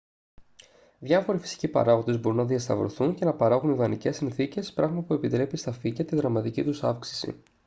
διάφοροι 0.99 1.37
φυσικοί 1.37 1.67
παράγοντες 1.67 2.19
μπορούν 2.21 2.37
να 2.37 2.45
διασταυρωθούν 2.45 3.15
και 3.15 3.25
να 3.25 3.33
παράγουν 3.33 3.71
ιδανικές 3.71 4.15
συνθήκες 4.15 4.73
πράγμα 4.73 5.01
που 5.01 5.13
επιτρέπει 5.13 5.57
στα 5.57 5.71
φύκια 5.71 6.05
τη 6.05 6.15
δραματική 6.15 6.63
τους 6.63 6.83
αύξηση 6.83 7.43